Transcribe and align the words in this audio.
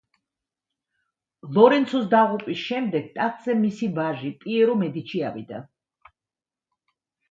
ლორენცოს 1.57 2.07
დაღუპვის 2.15 2.65
შემდეგ, 2.71 3.13
ტახტზე 3.21 3.59
მისი 3.63 3.93
ვაჟი 4.01 4.35
პიერო 4.43 4.83
მედიჩი 4.85 5.27
ავიდა. 5.33 5.65